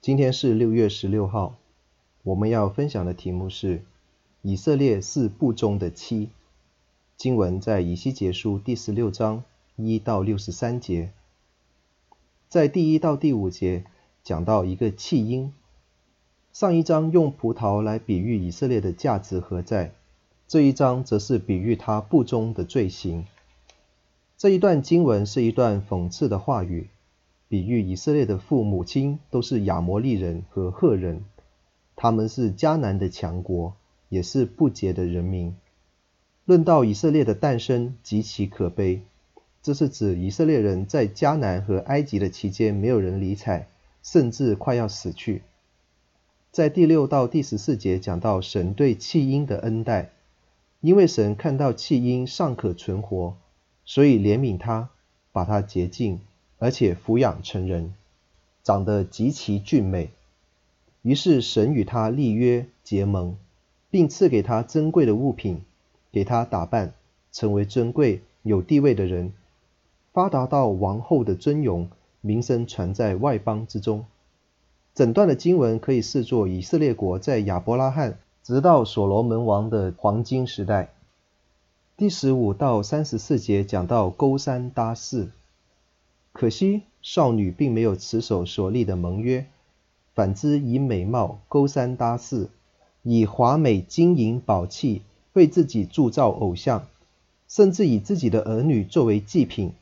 [0.00, 1.56] 今天是六月十六号，
[2.22, 3.82] 我们要分享的题目是
[4.42, 6.30] 以色列是不忠的妻。
[7.16, 9.42] 经文在以西结书第十六章
[9.74, 11.10] 一到六十三节，
[12.48, 13.84] 在第一到第五节
[14.22, 15.52] 讲到一个弃婴。
[16.52, 19.94] 上一章用葡萄来比喻以色列的价值何在，
[20.46, 23.26] 这一章则是比喻他不忠的罪行。
[24.36, 26.88] 这一段经文是一段讽刺的话语。
[27.48, 31.24] 比喻以色列的父母亲都是亚摩利人和赫人，
[31.96, 33.74] 他们是迦南的强国，
[34.10, 35.56] 也是不洁的人民。
[36.44, 39.02] 论到以色列的诞生极其可悲，
[39.62, 43.66] 这是指以色列人在迦南和埃及的期间没有人理睬，
[44.02, 45.42] 甚至快要死去。
[46.50, 50.10] 在第六到第十四节讲到神对弃婴的恩待，
[50.80, 53.36] 因为神看到弃婴尚可存活，
[53.84, 54.90] 所以怜悯他，
[55.32, 56.20] 把他洁净。
[56.58, 57.94] 而且抚养成人，
[58.62, 60.10] 长得极其俊美。
[61.02, 63.36] 于是神与他立约结盟，
[63.90, 65.62] 并赐给他珍贵的物品，
[66.10, 66.92] 给他打扮，
[67.32, 69.32] 成为尊贵有地位的人，
[70.12, 71.88] 发达到王后的尊荣，
[72.20, 74.04] 名声传在外邦之中。
[74.94, 80.88] 整段的经文可以视作以色列国在亚伯拉罕直到所罗门王的黄金时代。
[81.96, 85.30] 第十五到三十四节讲到勾三搭四。
[86.32, 89.46] 可惜少女并没有持守所立的盟约，
[90.14, 92.50] 反之以美貌勾三搭四，
[93.02, 96.86] 以华美金银宝器为自己铸造偶像，
[97.48, 99.72] 甚至以自己的儿女作为祭品，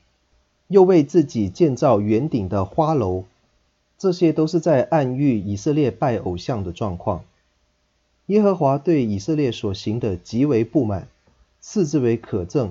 [0.68, 3.24] 又为自己建造圆顶的花楼，
[3.98, 7.24] 这些都是在暗喻以色列拜偶像的状况。
[8.26, 11.08] 耶和华对以色列所行的极为不满，
[11.60, 12.70] 视之为可憎。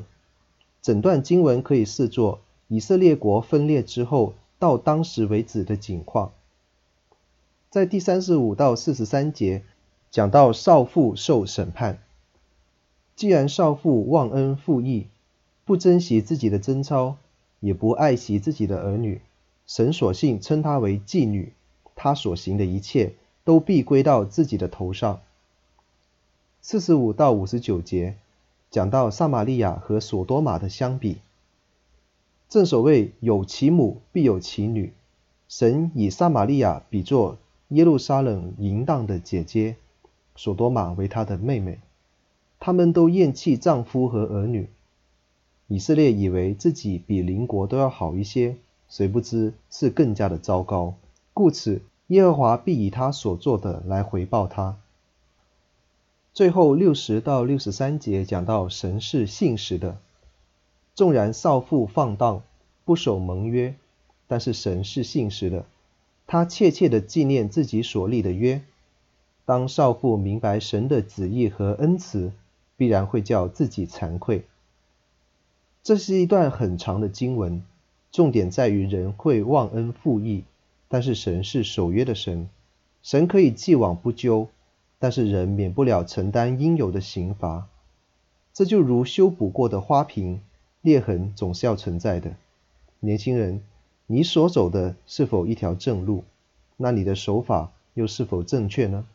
[0.81, 2.39] 整段经文可以视作。
[2.67, 6.31] 以色列国分裂之后，到当时为止的景况，
[7.69, 9.63] 在第三十五到四十三节
[10.09, 11.99] 讲到少妇受审判。
[13.15, 15.07] 既然少妇忘恩负义，
[15.63, 17.17] 不珍惜自己的贞操，
[17.59, 19.21] 也不爱惜自己的儿女，
[19.67, 21.53] 神索性称她为妓女，
[21.95, 23.13] 她所行的一切
[23.43, 25.21] 都必归到自己的头上。
[26.61, 28.15] 四十五到五十九节
[28.71, 31.19] 讲到撒玛利亚和所多玛的相比。
[32.47, 34.93] 正所谓有其母必有其女，
[35.47, 37.37] 神以撒玛利亚比作
[37.69, 39.75] 耶路撒冷淫荡的姐姐，
[40.35, 41.79] 所多玛为她的妹妹。
[42.59, 44.69] 他们都厌弃丈夫和儿女。
[45.67, 48.55] 以色列以为自己比邻国都要好一些，
[48.87, 50.93] 谁不知是更加的糟糕。
[51.33, 54.77] 故此，耶和华必以他所做的来回报他。
[56.33, 59.97] 最后六十到六十三节讲到神是信实的。
[60.95, 62.41] 纵然少妇放荡，
[62.85, 63.75] 不守盟约，
[64.27, 65.65] 但是神是信实的，
[66.25, 68.61] 他切切地纪念自己所立的约。
[69.43, 72.31] 当少妇明白神的旨意和恩慈，
[72.77, 74.45] 必然会叫自己惭愧。
[75.83, 77.61] 这是一段很长的经文，
[78.13, 80.45] 重点在于人会忘恩负义，
[80.87, 82.47] 但是神是守约的神，
[83.03, 84.47] 神可以既往不咎，
[84.97, 87.67] 但是人免不了承担应有的刑罚。
[88.53, 90.39] 这就如修补过的花瓶。
[90.85, 92.35] 裂痕总是要存在的。
[92.99, 93.63] 年轻人，
[94.05, 96.23] 你所走的是否一条正路？
[96.77, 99.07] 那你的手法又是否正确呢？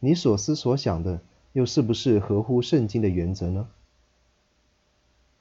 [0.00, 1.20] 你所思所想的
[1.54, 3.68] 又是不是合乎圣经的原则呢？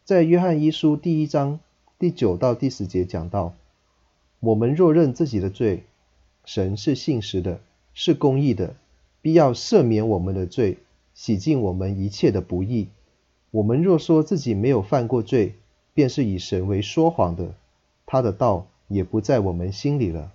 [0.05, 1.59] 在约翰一书第一章
[1.99, 3.53] 第九到第十节讲到：
[4.39, 5.83] 我们若认自己的罪，
[6.45, 7.59] 神是信实的，
[7.93, 8.73] 是公义的，
[9.21, 10.77] 必要赦免我们的罪，
[11.13, 12.87] 洗净我们一切的不义。
[13.51, 15.55] 我们若说自己没有犯过罪，
[15.93, 17.53] 便是以神为说谎的，
[18.05, 20.31] 他的道也不在我们心里了。